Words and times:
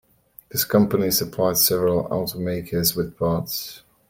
This 0.49 0.65
company 0.65 1.11
supplied 1.11 1.57
several 1.57 2.05
automakers 2.09 2.95
with 2.97 3.15
parts. 3.19 3.83